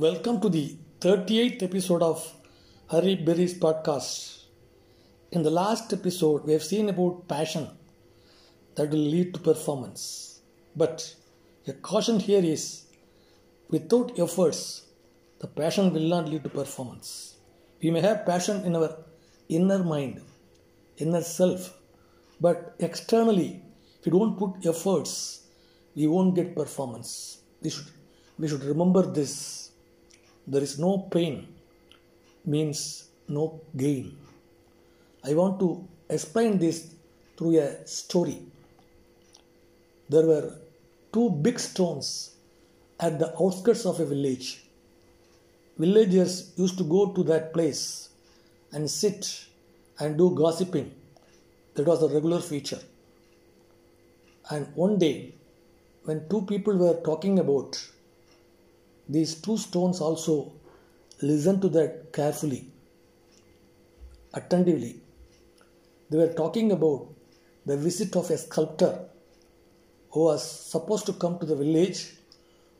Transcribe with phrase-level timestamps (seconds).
[0.00, 2.18] Welcome to the 38th episode of
[2.90, 4.44] Harry Berry's podcast.
[5.30, 7.68] In the last episode, we have seen about passion
[8.76, 10.40] that will lead to performance.
[10.74, 11.14] But
[11.68, 12.86] a caution here is
[13.68, 14.86] without efforts,
[15.38, 17.36] the passion will not lead to performance.
[17.82, 18.96] We may have passion in our
[19.50, 20.22] inner mind,
[20.96, 21.76] inner self,
[22.40, 23.62] but externally,
[23.98, 25.42] if we don't put efforts,
[25.94, 27.42] we won't get performance.
[27.60, 27.88] We should,
[28.38, 29.69] we should remember this
[30.50, 31.46] there is no pain
[32.44, 34.16] means no gain.
[35.24, 36.94] I want to explain this
[37.36, 38.38] through a story.
[40.08, 40.56] There were
[41.12, 42.34] two big stones
[42.98, 44.64] at the outskirts of a village.
[45.78, 48.08] Villagers used to go to that place
[48.72, 49.46] and sit
[50.00, 50.92] and do gossiping.
[51.74, 52.80] That was a regular feature.
[54.50, 55.34] And one day,
[56.04, 57.80] when two people were talking about
[59.14, 60.52] these two stones also
[61.20, 62.68] listened to that carefully,
[64.32, 65.00] attentively.
[66.08, 67.08] They were talking about
[67.66, 68.92] the visit of a sculptor
[70.12, 72.12] who was supposed to come to the village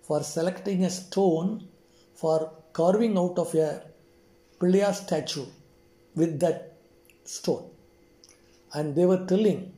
[0.03, 1.69] for selecting a stone
[2.15, 3.83] for carving out of a
[4.61, 5.47] Pillayar statue
[6.15, 6.77] with that
[7.25, 7.71] stone.
[8.75, 9.73] And they were telling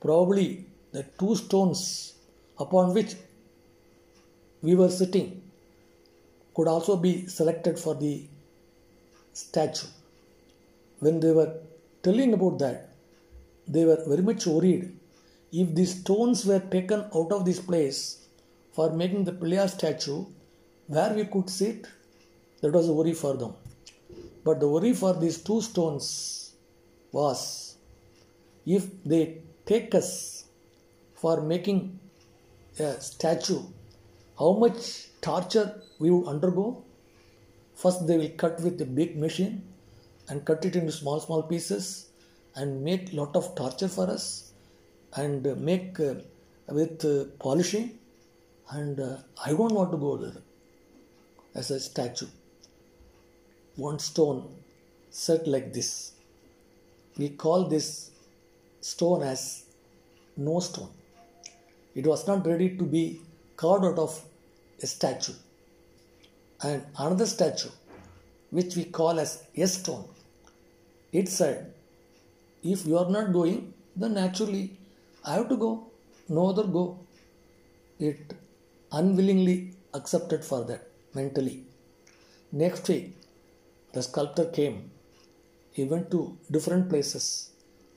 [0.00, 2.14] probably the two stones
[2.58, 3.14] upon which
[4.62, 5.47] we were sitting
[6.58, 8.26] could also be selected for the
[9.32, 9.86] statue.
[10.98, 11.52] When they were
[12.02, 12.88] telling about that,
[13.68, 14.98] they were very much worried
[15.52, 18.26] if these stones were taken out of this place
[18.72, 20.24] for making the Pillayar statue,
[20.88, 21.86] where we could sit,
[22.60, 23.54] that was a worry for them.
[24.42, 26.54] But the worry for these two stones
[27.12, 27.76] was
[28.66, 30.44] if they take us
[31.14, 32.00] for making
[32.80, 33.62] a statue,
[34.38, 36.84] how much torture we would undergo.
[37.74, 39.62] First, they will cut with a big machine
[40.28, 42.08] and cut it into small, small pieces
[42.54, 44.52] and make lot of torture for us
[45.14, 46.14] and make uh,
[46.68, 47.98] with uh, polishing.
[48.70, 50.42] And uh, I don't want to go there
[51.54, 52.26] as a statue.
[53.76, 54.54] One stone
[55.10, 56.12] set like this.
[57.16, 58.10] We call this
[58.80, 59.64] stone as
[60.36, 60.90] no stone.
[61.94, 63.20] It was not ready to be
[63.56, 64.27] carved out of
[64.82, 65.34] a statue.
[66.62, 67.70] And another statue
[68.50, 70.08] which we call as a stone
[71.12, 71.72] it said
[72.62, 74.64] if you are not going then naturally
[75.24, 75.70] i have to go.
[76.28, 76.98] No other go.
[77.98, 78.34] It
[78.92, 81.64] unwillingly accepted for that mentally.
[82.52, 83.16] Next week
[83.92, 84.90] the sculptor came.
[85.72, 87.50] He went to different places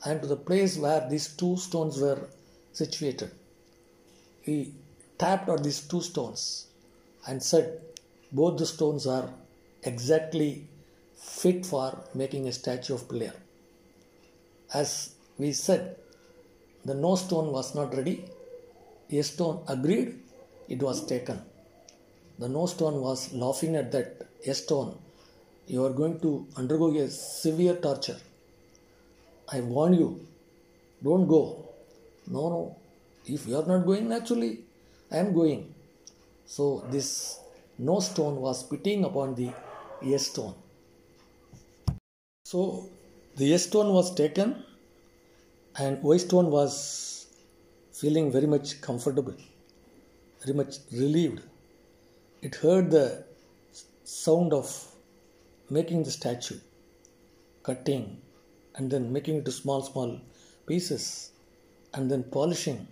[0.05, 2.29] and to the place where these two stones were
[2.73, 3.31] situated.
[4.41, 4.73] He
[5.17, 6.67] tapped on these two stones
[7.27, 7.79] and said
[8.31, 9.29] both the stones are
[9.83, 10.67] exactly
[11.15, 13.33] fit for making a statue of Pillayar.
[14.73, 15.97] As we said,
[16.85, 18.25] the no stone was not ready.
[19.11, 20.19] A stone agreed,
[20.69, 21.41] it was taken.
[22.39, 24.27] The no stone was laughing at that.
[24.47, 24.97] A stone,
[25.67, 28.17] you are going to undergo a severe torture.
[29.51, 30.25] I warn you,
[31.03, 31.65] don't go.
[32.27, 32.75] No, no.
[33.25, 34.59] If you are not going, naturally,
[35.11, 35.73] I am going.
[36.45, 37.39] So, this
[37.77, 39.51] no stone was pitying upon the
[40.01, 40.53] yes stone.
[42.45, 42.89] So
[43.37, 44.63] the yes stone was taken
[45.77, 47.27] and Y stone was
[47.93, 49.35] feeling very much comfortable,
[50.43, 51.41] very much relieved.
[52.41, 53.23] It heard the
[54.03, 54.67] sound of
[55.69, 56.59] making the statue,
[57.63, 58.21] cutting
[58.75, 60.19] and then making it to small, small
[60.67, 61.31] pieces
[61.93, 62.87] and then polishing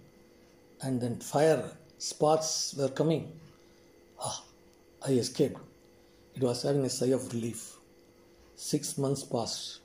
[0.81, 3.31] and then fire sparks were coming.
[4.21, 4.41] Ah,
[5.05, 5.59] I escaped.
[6.33, 7.77] It was having a sigh of relief.
[8.55, 9.79] Six months passed.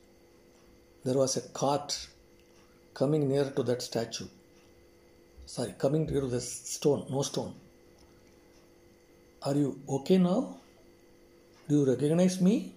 [1.05, 2.07] There was a cart
[2.95, 4.27] coming near to that statue.
[5.47, 7.55] Sorry, coming near to the stone, no stone.
[9.43, 10.57] Are you okay now?
[11.69, 12.75] Do you recognize me?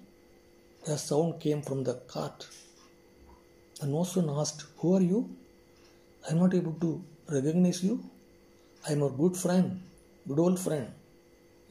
[0.88, 2.48] A sound came from the cart.
[3.80, 5.30] The no stone asked, Who are you?
[6.28, 8.04] I am not able to recognize you.
[8.88, 9.82] I am a good friend,
[10.30, 10.88] good old friend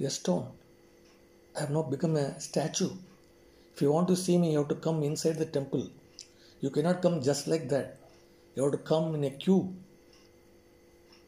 [0.05, 0.49] a stone.
[1.57, 2.91] I have not become a statue.
[3.75, 5.89] If you want to see me, you have to come inside the temple.
[6.61, 7.97] You cannot come just like that.
[8.55, 9.75] You have to come in a queue.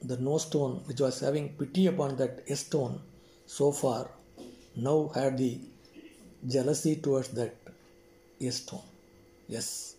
[0.02, 3.00] The no stone, which was having pity upon that stone
[3.46, 4.11] so far,
[4.76, 5.58] now had the
[6.46, 7.55] jealousy towards that
[8.50, 8.82] stone.
[9.46, 9.96] Yes,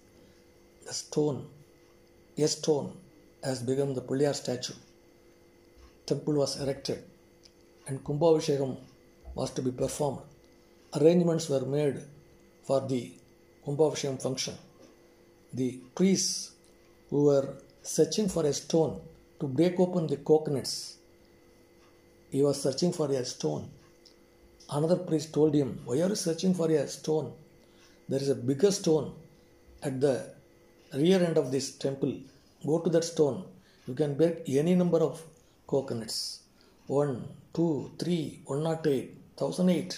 [0.85, 1.47] the stone,
[2.38, 2.94] a stone,
[3.44, 4.74] has become the Pillayar statue.
[6.09, 7.03] Temple was erected
[7.88, 8.75] and Kumbhabhishekam
[9.35, 10.21] was to be performed.
[10.97, 11.97] Arrangements were made
[12.63, 13.01] for the
[13.65, 14.56] Kumbhavasham function.
[15.53, 16.51] The priests
[17.09, 17.47] who were
[17.83, 19.00] searching for a stone
[19.39, 20.97] to break open the coconuts,
[22.31, 23.69] he was searching for a stone.
[24.71, 27.33] Another priest told him, Why are you searching for a stone?
[28.07, 29.13] There is a bigger stone
[29.83, 30.15] at the
[30.94, 32.13] rear end of this temple.
[32.65, 33.44] Go to that stone.
[33.88, 35.23] You can break any number of
[35.71, 36.18] coconuts.
[36.88, 37.16] One,
[37.56, 39.94] two, three, one not eight, thousand eight.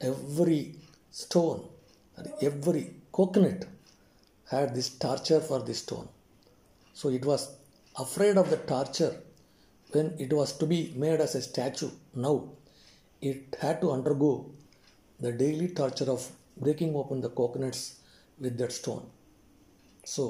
[0.00, 0.60] Every
[1.10, 1.60] stone,
[2.48, 3.64] every coconut
[4.50, 6.08] had this torture for this stone.
[7.00, 7.42] So it was
[8.04, 9.14] afraid of the torture
[9.92, 11.90] when it was to be made as a statue.
[12.14, 12.36] Now
[13.20, 14.32] it had to undergo
[15.24, 16.22] the daily torture of
[16.56, 17.82] breaking open the coconuts
[18.38, 19.04] with that stone.
[20.04, 20.24] So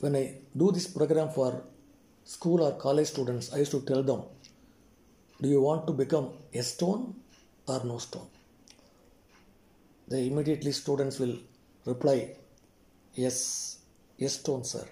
[0.00, 0.24] when I
[0.56, 1.62] do this program for
[2.34, 4.22] school or college students, I used to tell them,
[5.42, 7.14] Do you want to become a stone
[7.66, 8.28] or no stone?
[10.08, 11.36] The immediately students will
[11.84, 12.18] reply,
[13.14, 13.78] Yes,
[14.16, 14.86] yes, stone, sir.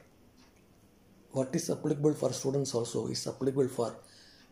[1.30, 3.94] What is applicable for students also is applicable for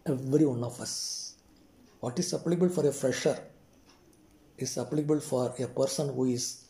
[0.06, 1.35] every one of us.
[1.99, 3.37] What is applicable for a fresher
[4.59, 6.67] is applicable for a person who is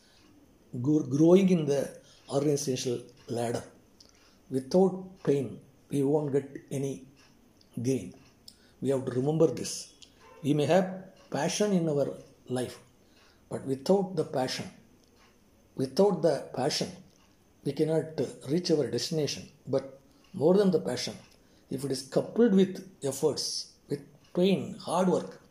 [0.81, 1.81] growing in the
[2.29, 3.63] organizational ladder.
[4.49, 7.05] Without pain, we won't get any
[7.81, 8.13] gain.
[8.81, 9.93] We have to remember this.
[10.43, 10.87] We may have
[11.31, 12.13] passion in our
[12.49, 12.79] life,
[13.49, 14.69] but without the passion,
[15.75, 16.89] without the passion,
[17.63, 18.19] we cannot
[18.49, 19.49] reach our destination.
[19.67, 19.99] But
[20.33, 21.15] more than the passion,
[21.69, 24.01] if it is coupled with efforts, with
[24.33, 25.41] pain, hard work,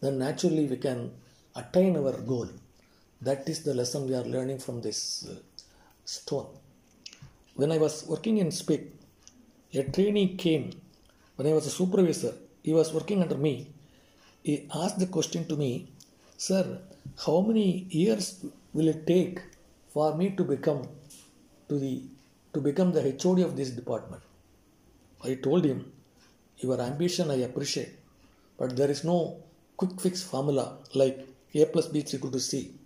[0.00, 1.10] then naturally we can
[1.56, 2.48] attain our goal.
[3.20, 5.34] That is the lesson we are learning from this uh,
[6.04, 6.46] stone.
[7.54, 8.97] When I was working in SPIC,
[9.74, 10.70] a trainee came.
[11.36, 13.70] When I was a supervisor, he was working under me.
[14.42, 15.88] He asked the question to me,
[16.36, 16.80] Sir,
[17.24, 19.40] how many years will it take
[19.88, 20.88] for me to become
[21.68, 22.02] to the
[22.54, 24.22] to become the HOD of this department?
[25.22, 25.92] I told him,
[26.58, 27.94] Your ambition I appreciate,
[28.58, 29.38] but there is no
[29.76, 32.78] quick fix formula like A plus B is equal to C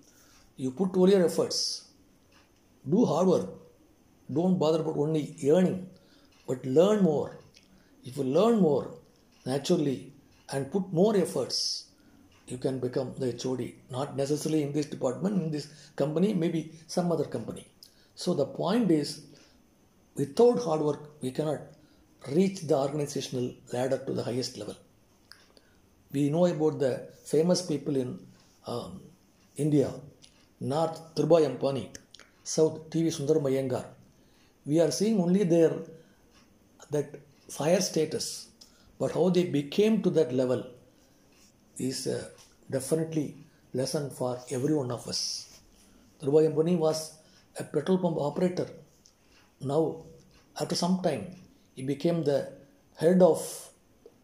[0.56, 1.58] you put all your efforts
[2.92, 3.48] do hard work
[4.38, 5.22] don't bother about only
[5.54, 5.78] earning
[6.46, 7.38] but learn more.
[8.04, 8.94] If you learn more
[9.46, 10.12] naturally
[10.50, 11.86] and put more efforts
[12.46, 15.66] you can become the HOD not necessarily in this department in this
[15.96, 17.66] company maybe some other company.
[18.14, 19.22] So the point is
[20.16, 21.60] without hard work we cannot
[22.36, 24.76] reach the organizational ladder to the highest level.
[26.12, 28.18] We know about the famous people in
[28.66, 29.00] um,
[29.56, 29.90] India.
[30.60, 31.88] North Dhirubhai Ambani,
[32.44, 33.84] South TV Sundaram Iyengar.
[34.64, 35.72] We are seeing only their
[36.92, 37.08] that
[37.48, 38.26] fire status,
[38.98, 40.62] but how they became to that level
[41.78, 42.28] is uh,
[42.70, 43.26] definitely
[43.74, 45.20] lesson for every one of us.
[46.20, 46.98] Dhirubhai Ambani was
[47.58, 48.68] a petrol pump operator.
[49.60, 49.82] Now,
[50.60, 51.24] after some time,
[51.74, 52.38] he became the
[52.96, 53.40] head of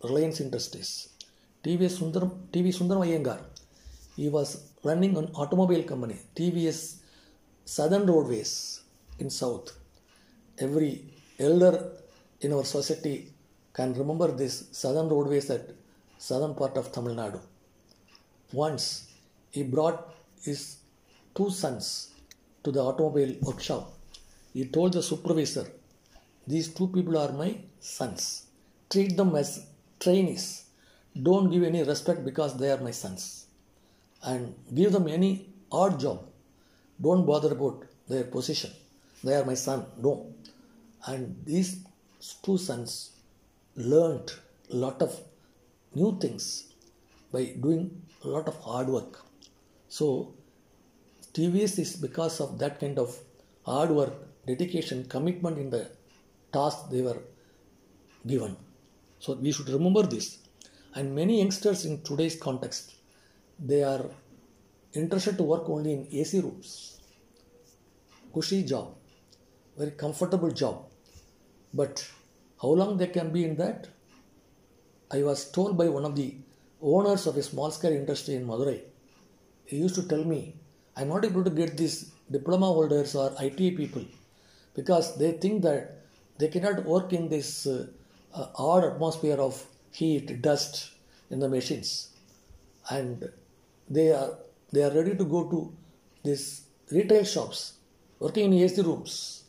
[0.05, 0.91] Reliance Industries.
[1.65, 3.41] TV Sundaram, TV Sundaram Iyengar
[4.19, 4.49] he was
[4.89, 6.79] running an automobile company, TVS
[7.65, 8.83] Southern Roadways
[9.21, 9.69] in South.
[10.59, 10.93] Every
[11.39, 11.75] elder
[12.41, 13.33] in our society
[13.73, 15.71] can remember this Southern Roadways at
[16.19, 17.41] southern part of Tamil Nadu.
[18.53, 18.85] Once
[19.51, 20.79] he brought his
[21.35, 21.87] two sons
[22.65, 23.93] to the automobile workshop.
[24.53, 25.67] He told the supervisor,
[26.47, 28.47] These two people are my sons.
[28.91, 29.67] Treat them as
[30.01, 30.65] trainees.
[31.29, 33.47] Don't give any respect because they are my sons
[34.23, 36.25] and give them any odd job.
[37.01, 38.71] Don't bother about their position.
[39.23, 39.85] They are my son.
[40.03, 40.33] No.
[41.07, 41.85] And these
[42.45, 43.13] two sons
[43.77, 44.33] learned
[44.71, 45.21] a lot of
[45.95, 46.73] new things
[47.33, 49.25] by doing a lot of hard work.
[49.89, 50.35] So,
[51.33, 53.17] TVS is because of that kind of
[53.65, 54.15] hard work,
[54.47, 55.91] dedication, commitment in the
[56.53, 57.21] task they were
[58.27, 58.57] given.
[59.21, 60.39] So, we should remember this.
[60.95, 62.95] And many youngsters in today's context
[63.59, 64.05] they are
[64.95, 67.01] interested to work only in AC rooms.
[68.33, 68.95] Cushy job,
[69.77, 70.88] very comfortable job.
[71.73, 72.09] But
[72.63, 73.89] how long they can be in that?
[75.11, 76.35] I was told by one of the
[76.83, 78.81] owners of a small scale industry in Madurai.
[79.67, 80.55] He used to tell me,
[80.97, 84.05] I'm not able to get these diploma holders or IT people
[84.75, 85.99] because they think that
[86.39, 87.87] they cannot work in this uh,
[88.35, 90.93] uh, odd atmosphere of heat, dust
[91.31, 92.11] in the machines.
[92.91, 93.31] And
[93.89, 94.39] they are
[94.73, 95.73] they are ready to go to
[96.25, 97.75] these retail shops
[98.19, 99.45] working in AC rooms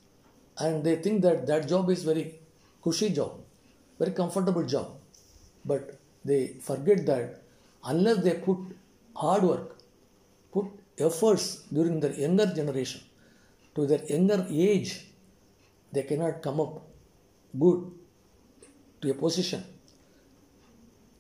[0.60, 2.26] and they think that that job is very
[2.84, 3.32] cushy job
[4.00, 4.88] very comfortable job
[5.66, 7.42] but they forget that
[7.84, 8.60] unless they put
[9.16, 9.78] hard work,
[10.52, 10.66] put
[10.98, 13.02] efforts during their younger generation,
[13.76, 15.06] to their younger age,
[15.92, 16.82] they cannot come up
[17.58, 17.92] good
[19.02, 19.64] to a position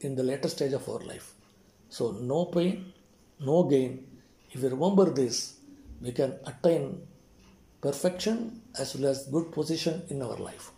[0.01, 1.33] in the later stage of our life.
[1.89, 2.93] So, no pain,
[3.39, 4.05] no gain.
[4.51, 5.55] If we remember this,
[6.01, 7.01] we can attain
[7.81, 10.71] perfection as well as good position in our life.